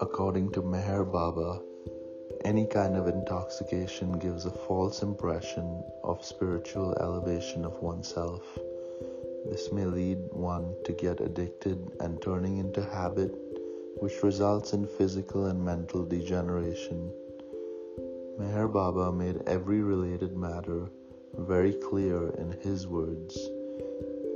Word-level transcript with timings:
According 0.00 0.52
to 0.52 0.62
Meher 0.62 1.10
Baba, 1.10 1.62
any 2.44 2.66
kind 2.66 2.94
of 2.94 3.08
intoxication 3.08 4.18
gives 4.18 4.44
a 4.44 4.50
false 4.50 5.02
impression 5.02 5.82
of 6.04 6.22
spiritual 6.22 6.94
elevation 7.00 7.64
of 7.64 7.80
oneself. 7.80 8.42
This 9.48 9.72
may 9.72 9.86
lead 9.86 10.18
one 10.30 10.74
to 10.84 10.92
get 10.92 11.20
addicted 11.20 11.90
and 12.00 12.20
turning 12.20 12.58
into 12.58 12.82
habit, 12.82 13.34
which 13.96 14.22
results 14.22 14.74
in 14.74 14.86
physical 14.86 15.46
and 15.46 15.64
mental 15.64 16.04
degeneration. 16.04 17.10
Meher 18.38 18.70
Baba 18.70 19.10
made 19.10 19.40
every 19.46 19.80
related 19.80 20.36
matter 20.36 20.90
very 21.38 21.72
clear 21.72 22.28
in 22.38 22.52
his 22.60 22.86
words. 22.86 23.36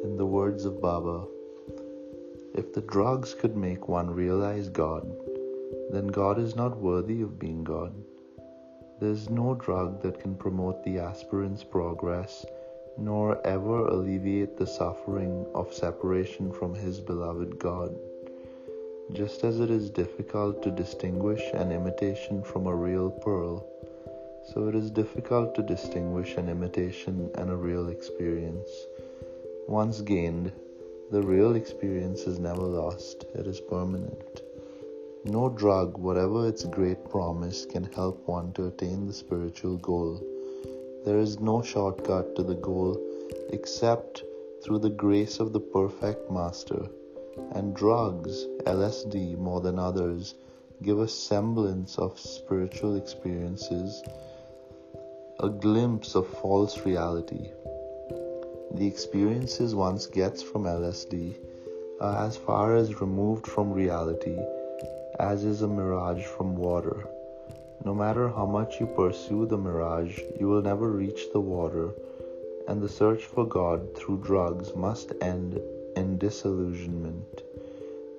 In 0.05 0.16
the 0.16 0.27
words 0.27 0.65
of 0.65 0.80
Baba, 0.80 1.27
if 2.55 2.73
the 2.73 2.80
drugs 2.80 3.34
could 3.34 3.57
make 3.57 3.88
one 3.88 4.11
realize 4.11 4.69
God, 4.69 5.07
then 5.91 6.07
God 6.07 6.38
is 6.38 6.57
not 6.57 6.79
worthy 6.79 7.21
of 7.23 7.38
being 7.38 7.65
God. 7.65 7.95
There 8.98 9.11
is 9.11 9.29
no 9.29 9.55
drug 9.55 10.01
that 10.02 10.21
can 10.21 10.35
promote 10.37 10.83
the 10.83 10.98
aspirant's 10.98 11.62
progress, 11.62 12.47
nor 12.97 13.47
ever 13.47 13.88
alleviate 13.88 14.57
the 14.57 14.66
suffering 14.66 15.45
of 15.55 15.74
separation 15.74 16.51
from 16.51 16.74
his 16.74 16.99
beloved 16.99 17.59
God. 17.59 17.95
Just 19.13 19.45
as 19.45 19.60
it 19.60 19.71
is 19.71 19.91
difficult 19.91 20.63
to 20.63 20.71
distinguish 20.71 21.43
an 21.52 21.73
imitation 21.73 22.43
from 22.43 22.66
a 22.66 22.74
real 22.74 23.10
pearl, 23.10 23.69
so 24.53 24.69
it 24.69 24.75
is 24.75 24.91
difficult 24.91 25.55
to 25.55 25.63
distinguish 25.63 26.37
an 26.37 26.49
imitation 26.49 27.31
and 27.35 27.51
a 27.51 27.57
real 27.57 27.89
experience. 27.89 28.71
Once 29.69 30.01
gained, 30.01 30.53
the 31.11 31.23
real 31.23 31.55
experience 31.57 32.23
is 32.23 32.38
never 32.38 32.63
lost, 32.63 33.25
it 33.35 33.47
is 33.47 33.61
permanent. 33.61 34.43
No 35.25 35.49
drug, 35.49 35.99
whatever 35.99 36.49
its 36.49 36.65
great 36.65 37.09
promise, 37.11 37.66
can 37.66 37.85
help 37.85 38.27
one 38.29 38.53
to 38.53 38.66
attain 38.66 39.07
the 39.07 39.13
spiritual 39.13 39.77
goal. 39.79 40.23
There 41.05 41.19
is 41.19 41.41
no 41.41 41.63
shortcut 41.63 42.37
to 42.37 42.43
the 42.43 42.55
goal 42.55 42.97
except 43.51 44.23
through 44.63 44.79
the 44.79 44.91
grace 44.91 45.41
of 45.41 45.53
the 45.53 45.60
perfect 45.60 46.31
Master. 46.31 46.88
And 47.53 47.75
drugs, 47.75 48.47
LSD 48.65 49.37
more 49.38 49.60
than 49.60 49.79
others, 49.79 50.35
give 50.83 51.01
a 51.01 51.09
semblance 51.09 51.99
of 51.99 52.19
spiritual 52.19 52.97
experiences, 52.97 54.03
a 55.40 55.48
glimpse 55.51 56.15
of 56.15 56.26
false 56.26 56.87
reality. 56.87 57.51
The 58.73 58.87
experiences 58.87 59.74
one 59.74 59.98
gets 60.12 60.42
from 60.42 60.65
LSD 60.65 61.37
are 62.01 62.26
as 62.26 62.37
far 62.38 62.74
as 62.74 63.02
removed 63.02 63.46
from 63.46 63.70
reality 63.70 64.38
as 65.19 65.44
is 65.44 65.62
a 65.62 65.69
mirage 65.69 66.25
from 66.25 66.56
water. 66.56 67.06
No 67.84 67.94
matter 67.94 68.28
how 68.28 68.47
much 68.47 68.81
you 68.81 68.87
pursue 68.87 69.47
the 69.47 69.59
mirage, 69.59 70.19
you 70.41 70.48
will 70.48 70.62
never 70.62 70.91
reach 70.91 71.32
the 71.32 71.41
water, 71.41 71.91
and 72.69 72.81
the 72.81 72.88
search 72.88 73.25
for 73.25 73.47
God 73.47 73.94
through 73.94 74.22
drugs 74.22 74.75
must 74.75 75.12
end 75.20 75.60
in 75.97 76.19
disillusionment. 76.19 77.42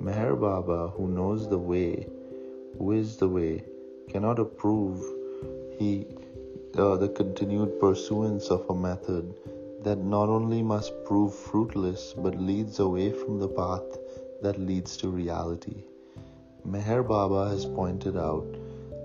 Meher 0.02 0.40
Baba, 0.40 0.90
who 0.90 1.08
knows 1.08 1.50
the 1.50 1.58
way, 1.58 2.08
who 2.78 2.92
is 2.92 3.18
the 3.18 3.28
way, 3.28 3.64
cannot 4.10 4.40
approve 4.40 5.04
he 5.80 6.08
uh, 6.76 6.96
the 6.98 7.10
continued 7.10 7.80
pursuance 7.80 8.50
of 8.50 8.70
a 8.70 8.76
method 8.76 9.34
that 9.84 9.98
not 9.98 10.30
only 10.30 10.62
must 10.62 10.92
prove 11.06 11.34
fruitless 11.34 12.14
but 12.18 12.40
leads 12.40 12.80
away 12.80 13.12
from 13.12 13.40
the 13.40 13.48
path 13.48 13.98
that 14.42 14.60
leads 14.60 14.98
to 14.98 15.10
reality. 15.10 15.84
Meher 16.68 17.08
Baba 17.08 17.50
has 17.50 17.66
pointed 17.66 18.18
out 18.18 18.48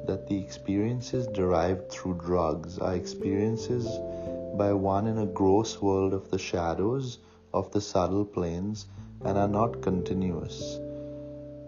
that 0.06 0.26
the 0.28 0.38
experiences 0.38 1.26
derived 1.28 1.90
through 1.90 2.14
drugs 2.14 2.78
are 2.78 2.94
experiences 2.94 3.86
by 4.56 4.72
one 4.72 5.06
in 5.06 5.18
a 5.18 5.26
gross 5.26 5.80
world 5.80 6.12
of 6.12 6.30
the 6.30 6.38
shadows 6.38 7.18
of 7.54 7.70
the 7.72 7.80
subtle 7.80 8.24
planes 8.24 8.86
and 9.24 9.38
are 9.38 9.48
not 9.48 9.80
continuous. 9.80 10.78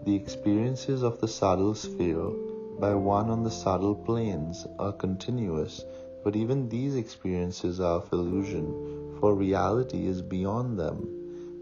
The 0.03 0.15
experiences 0.15 1.01
of 1.01 1.21
the 1.21 1.27
subtle 1.27 1.73
sphere 1.73 2.31
by 2.79 2.93
one 2.93 3.29
on 3.29 3.43
the 3.43 3.51
subtle 3.51 3.95
planes 3.95 4.67
are 4.79 4.91
continuous, 4.91 5.85
but 6.23 6.35
even 6.35 6.67
these 6.67 6.95
experiences 6.95 7.79
are 7.79 7.97
of 7.97 8.11
illusion, 8.11 9.17
for 9.19 9.33
reality 9.33 10.05
is 10.07 10.21
beyond 10.21 10.77
them. 10.77 11.07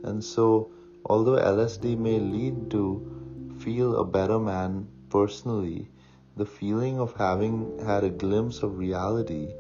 And 0.04 0.24
so, 0.24 0.72
although 1.06 1.38
LSD 1.38 1.98
may 1.98 2.20
lead 2.20 2.72
to 2.72 3.56
feel 3.60 3.98
a 3.98 4.06
better 4.06 4.40
man 4.40 4.88
personally, 5.10 5.90
the 6.36 6.46
feeling 6.46 7.00
of 7.00 7.14
having 7.14 7.78
had 7.86 8.04
a 8.04 8.10
glimpse 8.10 8.64
of 8.64 8.80
reality 8.80 9.54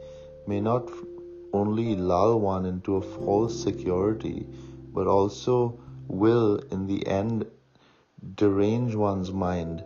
may 0.47 0.59
not 0.59 0.89
only 1.53 1.95
lull 1.95 2.39
one 2.39 2.65
into 2.65 2.95
a 2.95 3.01
false 3.01 3.61
security, 3.61 4.47
but 4.91 5.05
also 5.05 5.79
will, 6.07 6.57
in 6.71 6.87
the 6.87 7.05
end, 7.05 7.45
derange 8.35 8.95
one's 8.95 9.31
mind. 9.31 9.83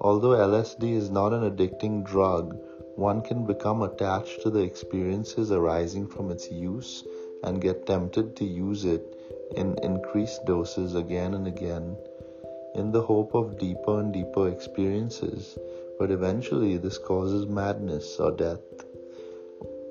Although 0.00 0.36
LSD 0.36 0.94
is 0.94 1.10
not 1.10 1.32
an 1.32 1.42
addicting 1.50 2.04
drug, 2.04 2.56
one 2.96 3.20
can 3.20 3.44
become 3.46 3.82
attached 3.82 4.42
to 4.42 4.50
the 4.50 4.60
experiences 4.60 5.50
arising 5.50 6.06
from 6.06 6.30
its 6.30 6.50
use 6.50 7.04
and 7.42 7.60
get 7.60 7.86
tempted 7.86 8.36
to 8.36 8.44
use 8.44 8.84
it 8.84 9.02
in 9.56 9.76
increased 9.82 10.44
doses 10.46 10.94
again 10.94 11.34
and 11.34 11.46
again 11.46 11.96
in 12.74 12.92
the 12.92 13.02
hope 13.02 13.34
of 13.34 13.58
deeper 13.58 13.98
and 13.98 14.12
deeper 14.12 14.48
experiences, 14.48 15.58
but 15.98 16.10
eventually 16.10 16.76
this 16.76 16.98
causes 16.98 17.46
madness 17.46 18.20
or 18.20 18.30
death. 18.30 18.60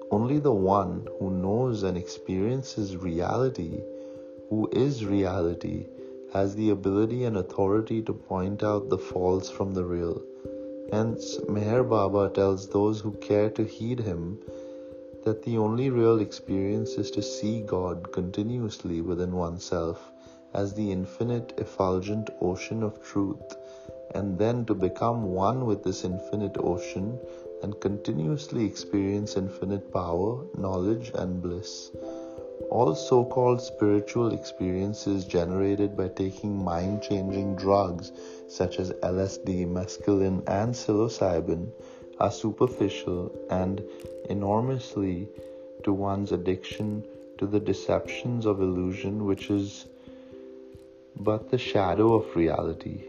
Only 0.10 0.40
the 0.40 0.54
one 0.54 1.06
who 1.20 1.30
knows 1.32 1.84
and 1.84 1.98
experiences 1.98 2.96
reality, 2.96 3.82
who 4.50 4.70
is 4.72 5.06
reality, 5.06 5.88
has 6.34 6.56
the 6.56 6.70
ability 6.70 7.24
and 7.24 7.38
authority 7.38 8.02
to 8.02 8.14
point 8.14 8.64
out 8.64 8.90
the 8.90 8.98
false 8.98 9.50
from 9.50 9.74
the 9.74 9.84
real. 9.84 10.22
Hence, 10.92 11.38
Meher 11.50 11.88
Baba 11.88 12.30
tells 12.30 12.70
those 12.70 13.00
who 13.02 13.12
care 13.12 13.50
to 13.52 13.64
heed 13.64 14.00
him 14.00 14.40
that 15.24 15.44
the 15.44 15.58
only 15.58 15.90
real 15.90 16.20
experience 16.20 16.92
is 16.92 17.12
to 17.12 17.22
see 17.22 17.62
God 17.62 18.12
continuously 18.12 19.02
within 19.02 19.34
oneself 19.34 20.12
as 20.54 20.74
the 20.74 20.92
infinite 20.92 21.54
effulgent 21.58 22.30
ocean 22.42 22.82
of 22.84 23.04
truth, 23.04 23.58
and 24.16 24.38
then 24.38 24.66
to 24.66 24.74
become 24.74 25.24
one 25.24 25.66
with 25.66 25.84
this 25.84 26.06
infinite 26.06 26.56
ocean 26.60 27.20
and 27.64 27.80
continuously 27.82 28.66
experience 28.66 29.36
infinite 29.36 29.92
power, 29.92 30.46
knowledge, 30.58 31.12
and 31.16 31.42
bliss. 31.42 31.92
All 32.70 32.96
so 32.96 33.24
called 33.24 33.62
spiritual 33.62 34.34
experiences 34.34 35.26
generated 35.26 35.96
by 35.96 36.10
taking 36.10 36.64
mind 36.64 37.02
changing 37.02 37.56
drugs 37.56 38.12
such 38.48 38.80
as 38.80 38.92
LSD, 38.92 39.68
mescaline, 39.68 40.44
and 40.48 40.74
psilocybin 40.74 41.70
are 42.20 42.32
superficial 42.32 43.32
and 43.50 43.84
enormously 44.30 45.28
to 45.84 45.94
one's 45.94 46.32
addiction 46.32 47.04
to 47.38 47.46
the 47.46 47.60
deceptions 47.60 48.46
of 48.46 48.62
illusion, 48.62 49.26
which 49.26 49.50
is 49.50 49.86
but 51.20 51.50
the 51.50 51.58
shadow 51.58 52.14
of 52.16 52.36
reality. 52.36 53.04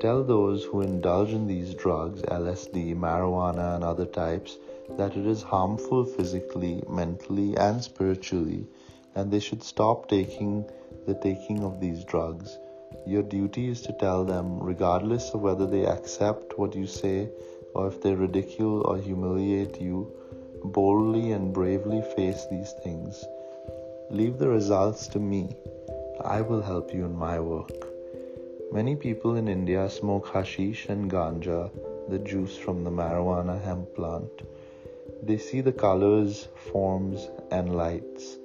Tell 0.00 0.24
those 0.24 0.64
who 0.64 0.80
indulge 0.80 1.30
in 1.30 1.46
these 1.46 1.74
drugs, 1.74 2.22
LSD, 2.22 2.96
marijuana, 2.96 3.76
and 3.76 3.84
other 3.84 4.06
types, 4.06 4.58
that 4.96 5.16
it 5.16 5.26
is 5.26 5.42
harmful 5.42 6.04
physically, 6.04 6.82
mentally, 6.88 7.56
and 7.56 7.82
spiritually, 7.82 8.66
and 9.14 9.30
they 9.30 9.40
should 9.40 9.62
stop 9.62 10.08
taking 10.08 10.64
the 11.06 11.14
taking 11.14 11.64
of 11.64 11.80
these 11.80 12.04
drugs. 12.04 12.58
Your 13.06 13.22
duty 13.22 13.68
is 13.68 13.82
to 13.82 13.92
tell 13.92 14.24
them, 14.24 14.60
regardless 14.60 15.30
of 15.30 15.40
whether 15.40 15.66
they 15.66 15.84
accept 15.84 16.58
what 16.58 16.74
you 16.74 16.86
say 16.86 17.28
or 17.74 17.88
if 17.88 18.00
they 18.00 18.14
ridicule 18.14 18.82
or 18.86 18.96
humiliate 18.96 19.80
you, 19.80 20.10
boldly 20.64 21.32
and 21.32 21.52
bravely 21.52 22.02
face 22.16 22.46
these 22.50 22.72
things. 22.82 23.24
Leave 24.10 24.38
the 24.38 24.48
results 24.48 25.08
to 25.08 25.18
me. 25.18 25.54
I 26.24 26.40
will 26.40 26.62
help 26.62 26.94
you 26.94 27.04
in 27.04 27.16
my 27.16 27.40
work. 27.40 27.72
Many 28.72 28.96
people 28.96 29.36
in 29.36 29.48
India 29.48 29.88
smoke 29.90 30.28
hashish 30.28 30.88
and 30.88 31.10
ganja, 31.10 31.70
the 32.08 32.18
juice 32.18 32.56
from 32.56 32.84
the 32.84 32.90
marijuana 32.90 33.62
hemp 33.62 33.94
plant. 33.94 34.42
They 35.22 35.38
see 35.38 35.60
the 35.60 35.72
colors, 35.72 36.48
forms, 36.54 37.28
and 37.50 37.76
lights. 37.76 38.38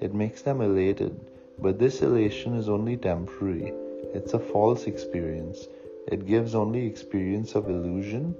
It 0.00 0.14
makes 0.14 0.42
them 0.42 0.60
elated, 0.60 1.18
but 1.58 1.78
this 1.78 2.02
elation 2.02 2.54
is 2.56 2.68
only 2.68 2.96
temporary. 2.96 3.72
It's 4.14 4.34
a 4.34 4.38
false 4.38 4.86
experience. 4.86 5.68
It 6.08 6.26
gives 6.26 6.54
only 6.54 6.86
experience 6.86 7.54
of 7.54 7.68
illusion, 7.68 8.34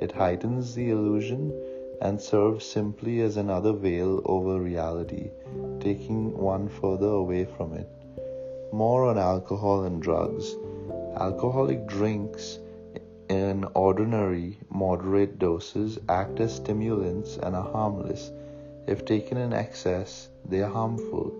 it 0.00 0.12
heightens 0.12 0.74
the 0.74 0.90
illusion, 0.90 1.52
and 2.00 2.20
serves 2.20 2.64
simply 2.64 3.20
as 3.20 3.36
another 3.36 3.72
veil 3.72 4.20
over 4.24 4.60
reality, 4.60 5.30
taking 5.78 6.36
one 6.36 6.68
further 6.68 7.06
away 7.08 7.44
from 7.44 7.74
it. 7.74 7.88
More 8.72 9.04
on 9.04 9.18
alcohol 9.18 9.84
and 9.84 10.02
drugs. 10.02 10.56
Alcoholic 11.16 11.86
drinks 11.86 12.58
in 13.32 13.64
ordinary, 13.74 14.58
moderate 14.68 15.38
doses 15.38 15.98
act 16.08 16.38
as 16.38 16.56
stimulants 16.56 17.38
and 17.38 17.56
are 17.56 17.72
harmless. 17.72 18.30
If 18.86 19.06
taken 19.06 19.38
in 19.38 19.54
excess, 19.54 20.28
they 20.44 20.60
are 20.60 20.70
harmful. 20.70 21.32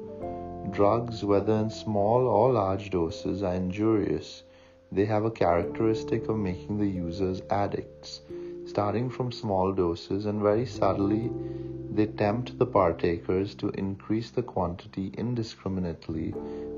Drugs, 0.71 1.23
whether 1.23 1.53
in 1.53 1.69
small 1.69 2.27
or 2.27 2.53
large 2.53 2.91
doses, 2.91 3.43
are 3.43 3.55
injurious. 3.55 4.43
They 4.91 5.05
have 5.05 5.27
a 5.27 5.31
characteristic 5.31 6.29
of 6.29 6.39
making 6.39 6.79
the 6.79 6.89
users 6.89 7.43
addicts. 7.51 8.23
Starting 8.65 9.11
from 9.11 9.31
small 9.31 9.73
doses 9.73 10.25
and 10.27 10.41
very 10.41 10.65
subtly, 10.65 11.31
they 11.93 12.07
tempt 12.07 12.59
the 12.59 12.67
partakers 12.67 13.55
to 13.57 13.69
increase 13.71 14.31
the 14.31 14.43
quantity 14.43 15.13
indiscriminately 15.19 16.33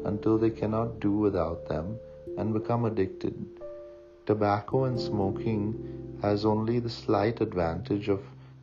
until 0.05 0.38
they 0.38 0.50
cannot 0.50 0.99
do 0.99 1.12
without 1.12 1.69
them 1.69 1.99
and 2.37 2.52
become 2.52 2.84
addicted. 2.84 3.63
Tobacco 4.26 4.85
and 4.85 4.99
smoking 4.99 6.19
has 6.23 6.47
only 6.47 6.79
the 6.79 6.88
slight 6.88 7.43
advantage 7.43 8.09
of 8.09 8.23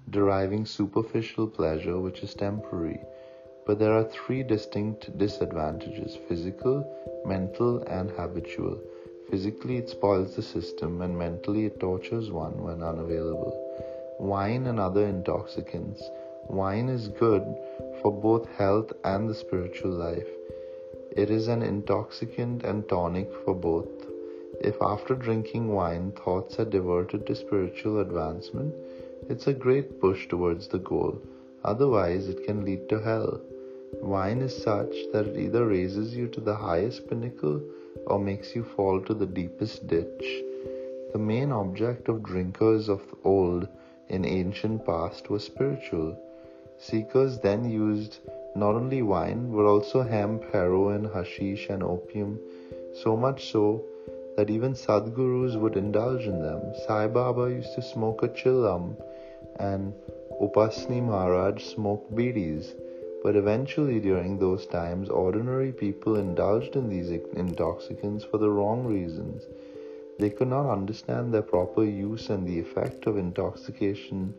deriving 0.09 0.65
superficial 0.65 1.47
pleasure 1.47 1.99
which 1.99 2.23
is 2.23 2.33
temporary. 2.33 2.99
But 3.67 3.77
there 3.77 3.93
are 3.93 4.03
three 4.03 4.41
distinct 4.41 5.15
disadvantages 5.19 6.17
physical, 6.27 6.83
mental, 7.25 7.83
and 7.83 8.09
habitual. 8.09 8.79
Physically, 9.29 9.77
it 9.77 9.87
spoils 9.87 10.35
the 10.35 10.41
system, 10.41 11.03
and 11.03 11.15
mentally, 11.15 11.65
it 11.65 11.79
tortures 11.79 12.31
one 12.31 12.63
when 12.63 12.81
unavailable. 12.81 13.53
Wine 14.19 14.65
and 14.65 14.79
other 14.79 15.05
intoxicants. 15.05 16.01
Wine 16.47 16.89
is 16.89 17.07
good 17.07 17.43
for 18.01 18.11
both 18.11 18.49
health 18.57 18.91
and 19.03 19.29
the 19.29 19.35
spiritual 19.35 19.91
life. 19.91 20.27
It 21.15 21.29
is 21.29 21.47
an 21.47 21.61
intoxicant 21.61 22.63
and 22.63 22.89
tonic 22.89 23.31
for 23.45 23.53
both. 23.53 24.10
If 24.63 24.79
after 24.79 25.15
drinking 25.15 25.73
wine 25.73 26.11
thoughts 26.11 26.59
are 26.59 26.65
diverted 26.65 27.25
to 27.25 27.33
spiritual 27.33 27.99
advancement, 27.99 28.75
it's 29.27 29.47
a 29.47 29.53
great 29.53 29.99
push 29.99 30.27
towards 30.27 30.67
the 30.67 30.77
goal. 30.77 31.19
Otherwise, 31.63 32.29
it 32.29 32.45
can 32.45 32.63
lead 32.63 32.87
to 32.89 32.99
hell. 32.99 33.41
Wine 34.03 34.39
is 34.39 34.55
such 34.55 34.93
that 35.13 35.25
it 35.25 35.37
either 35.37 35.65
raises 35.65 36.15
you 36.15 36.27
to 36.27 36.39
the 36.39 36.53
highest 36.53 37.09
pinnacle 37.09 37.59
or 38.05 38.19
makes 38.19 38.55
you 38.55 38.63
fall 38.63 39.01
to 39.01 39.15
the 39.15 39.25
deepest 39.25 39.87
ditch. 39.87 40.43
The 41.11 41.17
main 41.17 41.51
object 41.51 42.07
of 42.07 42.21
drinkers 42.21 42.87
of 42.87 43.01
old 43.23 43.67
in 44.09 44.25
ancient 44.25 44.85
past 44.85 45.31
was 45.31 45.43
spiritual. 45.43 46.15
Seekers 46.77 47.39
then 47.39 47.67
used 47.67 48.19
not 48.55 48.75
only 48.75 49.01
wine 49.01 49.51
but 49.51 49.65
also 49.65 50.03
hemp, 50.03 50.43
heroin, 50.53 51.05
hashish, 51.05 51.67
and 51.69 51.81
opium, 51.81 52.39
so 52.93 53.17
much 53.17 53.51
so 53.51 53.83
that 54.37 54.49
even 54.49 54.73
Sadgurus 54.73 55.59
would 55.59 55.75
indulge 55.75 56.25
in 56.25 56.41
them. 56.41 56.61
Sai 56.87 57.07
Baba 57.07 57.49
used 57.49 57.75
to 57.75 57.81
smoke 57.81 58.23
a 58.23 58.29
chillum, 58.29 58.95
and 59.59 59.93
Upasni 60.41 61.01
Maharaj 61.01 61.63
smoked 61.63 62.15
bidis. 62.15 62.73
But 63.23 63.35
eventually, 63.35 63.99
during 63.99 64.39
those 64.39 64.65
times, 64.65 65.09
ordinary 65.09 65.71
people 65.71 66.15
indulged 66.15 66.75
in 66.75 66.89
these 66.89 67.11
intoxicants 67.11 68.23
for 68.23 68.39
the 68.39 68.49
wrong 68.49 68.85
reasons. 68.85 69.43
They 70.17 70.31
could 70.31 70.47
not 70.47 70.71
understand 70.71 71.33
their 71.33 71.43
proper 71.43 71.83
use, 71.83 72.29
and 72.29 72.47
the 72.47 72.59
effect 72.59 73.05
of 73.05 73.17
intoxication 73.17 74.33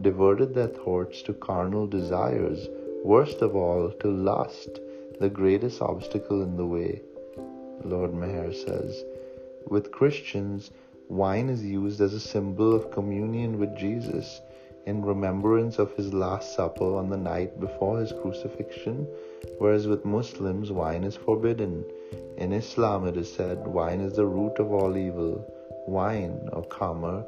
diverted 0.00 0.54
their 0.54 0.68
thoughts 0.68 1.22
to 1.22 1.32
carnal 1.32 1.86
desires, 1.86 2.68
worst 3.04 3.40
of 3.40 3.56
all, 3.56 3.90
to 4.00 4.08
lust, 4.10 4.80
the 5.20 5.30
greatest 5.30 5.80
obstacle 5.80 6.42
in 6.42 6.56
the 6.56 6.66
way. 6.66 7.02
Lord 7.84 8.12
Meher 8.12 8.52
says, 8.54 9.04
with 9.68 9.92
Christians, 9.92 10.70
wine 11.08 11.48
is 11.48 11.64
used 11.64 12.00
as 12.00 12.14
a 12.14 12.20
symbol 12.20 12.74
of 12.74 12.90
communion 12.90 13.58
with 13.58 13.76
Jesus 13.76 14.40
in 14.86 15.04
remembrance 15.04 15.78
of 15.78 15.92
his 15.92 16.14
Last 16.14 16.54
Supper 16.54 16.96
on 16.96 17.10
the 17.10 17.16
night 17.16 17.60
before 17.60 18.00
his 18.00 18.12
crucifixion, 18.22 19.06
whereas 19.58 19.86
with 19.86 20.04
Muslims, 20.04 20.72
wine 20.72 21.04
is 21.04 21.16
forbidden. 21.16 21.84
In 22.38 22.52
Islam, 22.52 23.06
it 23.06 23.16
is 23.16 23.30
said, 23.30 23.66
wine 23.66 24.00
is 24.00 24.14
the 24.14 24.24
root 24.24 24.58
of 24.58 24.72
all 24.72 24.96
evil. 24.96 25.44
Wine, 25.86 26.48
or 26.52 26.62
khamr, 26.64 27.26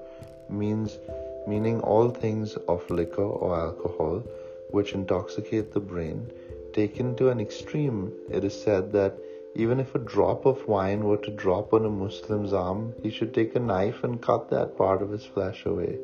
means 0.49 0.99
meaning 1.47 1.81
all 1.81 2.11
things 2.11 2.57
of 2.69 2.89
liquor 2.91 3.23
or 3.23 3.59
alcohol 3.59 4.23
which 4.71 4.93
intoxicate 4.93 5.73
the 5.73 5.81
brain. 5.81 6.31
Taken 6.73 7.17
to 7.17 7.29
an 7.29 7.41
extreme, 7.41 8.13
it 8.31 8.45
is 8.45 8.63
said 8.63 8.93
that 8.93 9.19
even 9.55 9.81
if 9.81 9.95
a 9.95 9.99
drop 9.99 10.47
of 10.47 10.67
wine 10.69 11.05
were 11.05 11.17
to 11.17 11.31
drop 11.31 11.73
on 11.73 11.85
a 11.85 11.91
Muslim's 11.91 12.53
arm, 12.53 12.95
he 13.03 13.11
should 13.11 13.35
take 13.35 13.55
a 13.55 13.61
knife 13.61 14.05
and 14.05 14.23
cut 14.23 14.49
that 14.51 14.77
part 14.77 15.03
of 15.03 15.11
his 15.11 15.25
flesh 15.25 15.67
away. 15.67 15.99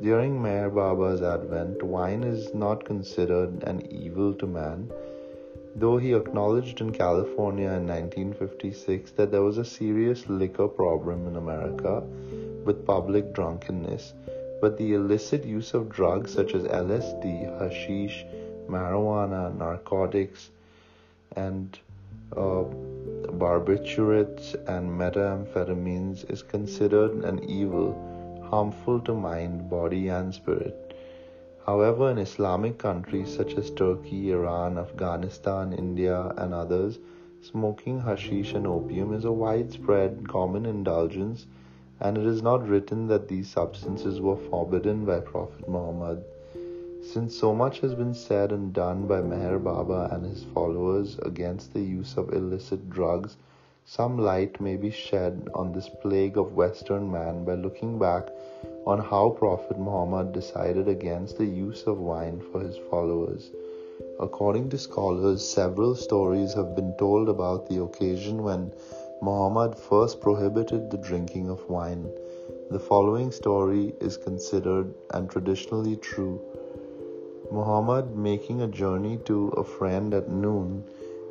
During 0.00 0.38
Meher 0.38 0.72
Baba's 0.72 1.22
advent, 1.22 1.82
wine 1.82 2.22
is 2.22 2.54
not 2.54 2.84
considered 2.84 3.64
an 3.64 3.84
evil 3.90 4.34
to 4.34 4.46
man, 4.46 4.92
though 5.74 5.96
he 5.96 6.12
acknowledged 6.12 6.80
in 6.80 6.92
California 6.92 7.68
in 7.72 7.86
1956 7.86 9.12
that 9.12 9.30
there 9.30 9.42
was 9.42 9.58
a 9.58 9.64
serious 9.64 10.28
liquor 10.28 10.68
problem 10.68 11.26
in 11.26 11.36
America 11.36 12.02
with 12.64 12.86
public 12.86 13.32
drunkenness. 13.32 14.12
But 14.60 14.76
the 14.76 14.94
illicit 14.94 15.44
use 15.44 15.74
of 15.74 15.88
drugs 15.88 16.32
such 16.32 16.54
as 16.54 16.64
LSD, 16.64 17.58
hashish, 17.58 18.24
marijuana, 18.68 19.56
narcotics, 19.56 20.50
and 21.34 21.78
uh, 22.36 22.64
barbiturates, 23.38 24.54
and 24.66 24.90
methamphetamines 24.90 26.30
is 26.30 26.42
considered 26.42 27.24
an 27.24 27.42
evil 27.44 27.94
harmful 28.50 28.98
to 29.00 29.14
mind, 29.14 29.68
body, 29.68 30.08
and 30.08 30.34
spirit. 30.34 30.96
However, 31.66 32.10
in 32.10 32.18
Islamic 32.18 32.78
countries 32.78 33.34
such 33.36 33.54
as 33.54 33.70
Turkey, 33.70 34.30
Iran, 34.32 34.78
Afghanistan, 34.78 35.74
India, 35.74 36.32
and 36.38 36.54
others, 36.54 36.98
smoking 37.42 38.00
hashish 38.00 38.54
and 38.54 38.66
opium 38.66 39.12
is 39.12 39.26
a 39.26 39.32
widespread 39.32 40.26
common 40.26 40.64
indulgence, 40.64 41.46
and 42.00 42.16
it 42.16 42.24
is 42.24 42.42
not 42.42 42.66
written 42.66 43.06
that 43.08 43.28
these 43.28 43.48
substances 43.48 44.20
were 44.20 44.36
forbidden 44.36 45.04
by 45.04 45.20
Prophet 45.20 45.68
Muhammad. 45.68 46.24
Since 47.10 47.38
so 47.38 47.54
much 47.54 47.80
has 47.80 47.94
been 47.94 48.12
said 48.12 48.52
and 48.52 48.70
done 48.70 49.06
by 49.06 49.22
Meher 49.22 49.58
Baba 49.64 50.10
and 50.12 50.26
his 50.26 50.44
followers 50.44 51.18
against 51.22 51.72
the 51.72 51.80
use 51.80 52.18
of 52.18 52.34
illicit 52.34 52.90
drugs, 52.90 53.38
some 53.86 54.18
light 54.18 54.60
may 54.60 54.76
be 54.76 54.90
shed 54.90 55.48
on 55.54 55.72
this 55.72 55.88
plague 55.88 56.36
of 56.36 56.54
Western 56.54 57.10
man 57.10 57.46
by 57.46 57.54
looking 57.54 57.98
back 57.98 58.28
on 58.86 58.98
how 58.98 59.30
Prophet 59.30 59.78
Muhammad 59.78 60.32
decided 60.32 60.86
against 60.86 61.38
the 61.38 61.46
use 61.46 61.84
of 61.84 61.98
wine 61.98 62.42
for 62.52 62.60
his 62.60 62.76
followers. 62.90 63.50
According 64.20 64.68
to 64.68 64.76
scholars, 64.76 65.42
several 65.42 65.94
stories 65.94 66.52
have 66.52 66.76
been 66.76 66.94
told 66.98 67.30
about 67.30 67.70
the 67.70 67.82
occasion 67.82 68.42
when 68.42 68.70
Muhammad 69.22 69.78
first 69.78 70.20
prohibited 70.20 70.90
the 70.90 70.98
drinking 70.98 71.48
of 71.48 71.70
wine. 71.70 72.06
The 72.70 72.78
following 72.78 73.32
story 73.32 73.94
is 73.98 74.18
considered 74.18 74.92
and 75.14 75.30
traditionally 75.30 75.96
true. 75.96 76.38
Muhammad, 77.50 78.14
making 78.14 78.60
a 78.60 78.66
journey 78.66 79.18
to 79.24 79.48
a 79.56 79.64
friend 79.64 80.12
at 80.12 80.28
noon, 80.28 80.84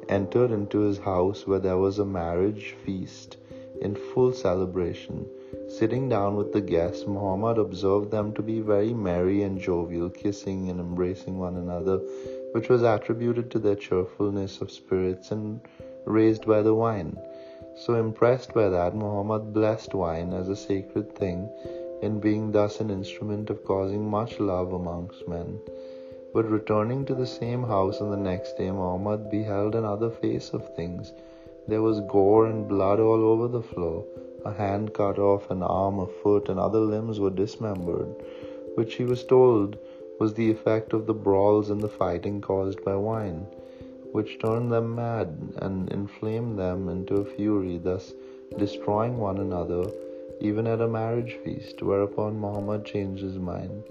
entered 0.09 0.51
into 0.51 0.79
his 0.79 0.97
house 0.97 1.45
where 1.45 1.59
there 1.59 1.77
was 1.77 1.99
a 1.99 2.05
marriage 2.05 2.75
feast 2.83 3.37
in 3.81 3.93
full 3.93 4.33
celebration. 4.33 5.27
Sitting 5.69 6.09
down 6.09 6.35
with 6.35 6.53
the 6.53 6.61
guests, 6.61 7.05
Muhammad 7.05 7.59
observed 7.59 8.09
them 8.09 8.33
to 8.33 8.41
be 8.41 8.61
very 8.61 8.93
merry 8.93 9.43
and 9.43 9.59
jovial, 9.59 10.09
kissing 10.09 10.69
and 10.69 10.79
embracing 10.79 11.37
one 11.37 11.55
another, 11.55 11.99
which 12.53 12.67
was 12.67 12.81
attributed 12.81 13.51
to 13.51 13.59
their 13.59 13.75
cheerfulness 13.75 14.59
of 14.61 14.71
spirits 14.71 15.31
and 15.31 15.61
raised 16.05 16.47
by 16.47 16.61
the 16.63 16.73
wine. 16.73 17.15
So 17.75 17.93
impressed 17.93 18.53
by 18.55 18.69
that, 18.69 18.95
Muhammad 18.95 19.53
blessed 19.53 19.93
wine 19.93 20.33
as 20.33 20.49
a 20.49 20.55
sacred 20.55 21.15
thing, 21.15 21.47
in 22.01 22.19
being 22.19 22.51
thus 22.51 22.79
an 22.79 22.89
instrument 22.89 23.49
of 23.49 23.63
causing 23.63 24.09
much 24.09 24.39
love 24.39 24.73
amongst 24.73 25.27
men. 25.27 25.59
But 26.37 26.51
returning 26.51 27.03
to 27.05 27.15
the 27.15 27.25
same 27.25 27.63
house 27.63 27.99
on 27.99 28.11
the 28.11 28.15
next 28.15 28.59
day, 28.59 28.69
Muhammad 28.69 29.31
beheld 29.31 29.73
another 29.73 30.11
face 30.11 30.53
of 30.53 30.75
things. 30.75 31.11
There 31.67 31.81
was 31.81 32.01
gore 32.01 32.45
and 32.45 32.67
blood 32.67 32.99
all 32.99 33.25
over 33.25 33.47
the 33.47 33.63
floor. 33.63 34.03
A 34.45 34.51
hand 34.51 34.93
cut 34.93 35.17
off, 35.17 35.49
an 35.49 35.63
arm, 35.63 35.97
a 35.97 36.05
foot, 36.05 36.47
and 36.49 36.59
other 36.59 36.77
limbs 36.79 37.19
were 37.19 37.31
dismembered, 37.31 38.13
which 38.75 38.93
he 38.93 39.03
was 39.03 39.23
told 39.23 39.79
was 40.19 40.35
the 40.35 40.51
effect 40.51 40.93
of 40.93 41.07
the 41.07 41.13
brawls 41.15 41.71
and 41.71 41.81
the 41.81 41.89
fighting 41.89 42.39
caused 42.39 42.85
by 42.85 42.95
wine, 42.95 43.47
which 44.11 44.37
turned 44.37 44.71
them 44.71 44.93
mad 44.93 45.35
and 45.63 45.91
inflamed 45.91 46.59
them 46.59 46.87
into 46.87 47.15
a 47.15 47.25
fury, 47.25 47.79
thus 47.79 48.13
destroying 48.59 49.17
one 49.17 49.39
another 49.39 49.89
even 50.39 50.67
at 50.67 50.81
a 50.81 50.87
marriage 50.87 51.35
feast, 51.43 51.81
whereupon 51.81 52.39
Muhammad 52.39 52.85
changed 52.85 53.23
his 53.23 53.39
mind. 53.39 53.81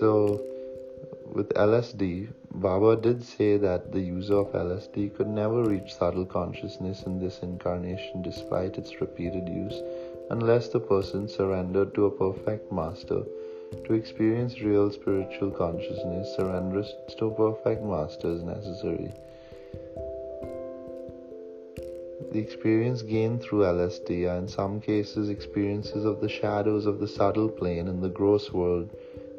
So, 0.00 0.40
with 1.34 1.48
LSD, 1.54 2.28
Baba 2.54 2.94
did 2.96 3.24
say 3.24 3.56
that 3.56 3.90
the 3.90 4.00
user 4.00 4.36
of 4.36 4.52
LSD 4.52 5.16
could 5.16 5.26
never 5.26 5.64
reach 5.64 5.92
subtle 5.92 6.24
consciousness 6.24 7.02
in 7.02 7.18
this 7.18 7.40
incarnation 7.42 8.22
despite 8.22 8.78
its 8.78 9.00
repeated 9.00 9.48
use 9.48 9.82
unless 10.30 10.68
the 10.68 10.78
person 10.78 11.28
surrendered 11.28 11.92
to 11.94 12.06
a 12.06 12.10
perfect 12.10 12.70
master. 12.72 13.22
To 13.86 13.94
experience 13.94 14.60
real 14.60 14.92
spiritual 14.92 15.50
consciousness, 15.50 16.36
surrender 16.36 16.84
to 17.18 17.26
a 17.26 17.34
perfect 17.34 17.82
master 17.82 18.28
is 18.28 18.44
necessary. 18.44 19.10
The 22.30 22.38
experience 22.38 23.02
gained 23.02 23.42
through 23.42 23.62
LSD 23.62 24.30
are 24.30 24.38
in 24.38 24.46
some 24.46 24.80
cases 24.80 25.28
experiences 25.28 26.04
of 26.04 26.20
the 26.20 26.28
shadows 26.28 26.86
of 26.86 27.00
the 27.00 27.08
subtle 27.08 27.48
plane 27.48 27.88
in 27.88 28.00
the 28.00 28.08
gross 28.08 28.52
world. 28.52 28.90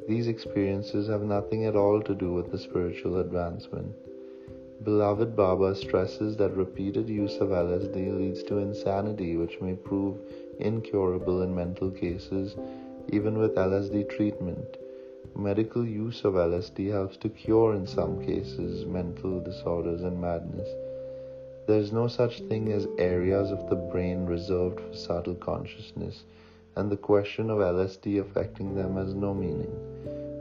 These 0.07 0.27
experiences 0.27 1.07
have 1.07 1.24
nothing 1.24 1.65
at 1.65 1.75
all 1.75 2.01
to 2.01 2.13
do 2.13 2.31
with 2.31 2.51
the 2.51 2.59
spiritual 2.59 3.17
advancement. 3.17 3.95
Beloved 4.83 5.35
Baba 5.35 5.74
stresses 5.74 6.38
that 6.38 6.55
repeated 6.55 7.09
use 7.09 7.38
of 7.38 7.50
LSD 7.50 8.15
leads 8.15 8.43
to 8.43 8.59
insanity, 8.59 9.35
which 9.35 9.59
may 9.62 9.74
prove 9.74 10.17
incurable 10.59 11.41
in 11.41 11.55
mental 11.55 11.89
cases, 11.89 12.55
even 13.09 13.39
with 13.39 13.55
LSD 13.55 14.07
treatment. 14.09 14.77
Medical 15.35 15.83
use 15.83 16.24
of 16.24 16.35
LSD 16.35 16.91
helps 16.91 17.17
to 17.17 17.29
cure, 17.29 17.74
in 17.74 17.88
some 17.88 18.24
cases, 18.24 18.85
mental 18.85 19.39
disorders 19.39 20.03
and 20.03 20.21
madness. 20.21 20.69
There 21.67 21.79
is 21.79 21.91
no 21.91 22.07
such 22.07 22.41
thing 22.41 22.71
as 22.71 22.88
areas 23.00 23.50
of 23.50 23.69
the 23.69 23.75
brain 23.75 24.27
reserved 24.27 24.79
for 24.79 24.93
subtle 24.93 25.35
consciousness, 25.35 26.24
and 26.75 26.91
the 26.91 26.98
question 26.98 27.50
of 27.50 27.60
LSD 27.60 28.20
affecting 28.20 28.75
them 28.75 28.96
has 28.96 29.13
no 29.13 29.34
meaning. 29.34 29.72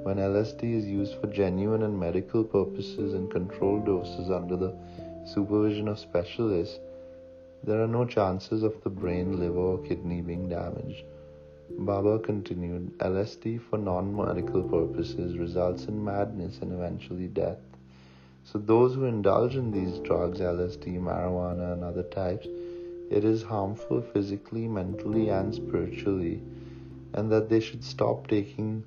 When 0.02 0.16
LSD 0.16 0.62
is 0.76 0.84
used 0.84 1.14
for 1.20 1.28
genuine 1.28 1.82
and 1.82 1.98
medical 1.98 2.44
purposes 2.44 3.14
in 3.14 3.28
controlled 3.30 3.86
doses 3.86 4.30
under 4.30 4.56
the 4.56 4.74
supervision 5.24 5.88
of 5.88 5.98
specialists, 5.98 6.78
there 7.62 7.82
are 7.82 7.88
no 7.88 8.04
chances 8.04 8.62
of 8.62 8.82
the 8.82 8.90
brain, 8.90 9.38
liver, 9.38 9.58
or 9.58 9.78
kidney 9.78 10.20
being 10.20 10.48
damaged. 10.48 11.04
Baba 11.78 12.18
continued 12.18 12.98
LSD 12.98 13.60
for 13.70 13.78
non 13.78 14.14
medical 14.14 14.62
purposes 14.62 15.38
results 15.38 15.86
in 15.86 16.04
madness 16.04 16.58
and 16.60 16.72
eventually 16.72 17.28
death. 17.28 17.58
So, 18.44 18.58
those 18.58 18.94
who 18.94 19.06
indulge 19.06 19.56
in 19.56 19.70
these 19.70 19.98
drugs, 20.00 20.40
LSD, 20.40 21.00
marijuana, 21.00 21.72
and 21.72 21.82
other 21.82 22.02
types, 22.02 22.46
it 23.14 23.24
is 23.24 23.44
harmful 23.44 24.02
physically, 24.12 24.66
mentally, 24.66 25.28
and 25.28 25.54
spiritually, 25.54 26.42
and 27.12 27.30
that 27.30 27.48
they 27.48 27.60
should 27.60 27.84
stop 27.84 28.26
taking 28.26 28.84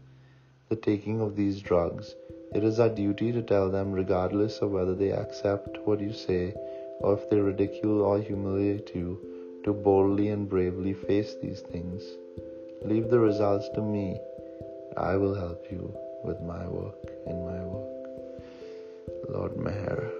the 0.67 0.75
taking 0.75 1.21
of 1.21 1.37
these 1.37 1.61
drugs. 1.61 2.13
It 2.53 2.65
is 2.65 2.79
our 2.79 2.89
duty 2.89 3.31
to 3.31 3.41
tell 3.41 3.69
them, 3.69 3.93
regardless 3.93 4.57
of 4.59 4.71
whether 4.71 4.95
they 4.95 5.11
accept 5.11 5.77
what 5.85 6.01
you 6.01 6.11
say 6.11 6.53
or 6.99 7.13
if 7.13 7.29
they 7.29 7.39
ridicule 7.39 8.01
or 8.01 8.19
humiliate 8.19 8.93
you, 8.93 9.09
to 9.63 9.71
boldly 9.71 10.29
and 10.29 10.49
bravely 10.49 10.93
face 10.93 11.35
these 11.41 11.61
things. 11.61 12.03
Leave 12.81 13.09
the 13.09 13.19
results 13.19 13.69
to 13.75 13.81
me. 13.81 14.19
I 14.97 15.15
will 15.15 15.35
help 15.35 15.71
you 15.71 15.95
with 16.23 16.41
my 16.41 16.67
work 16.67 17.11
in 17.27 17.45
my 17.45 17.59
work. 17.63 17.97
Lord 19.29 19.55
Meher. 19.55 20.11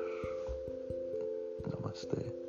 Namaste. 1.70 2.47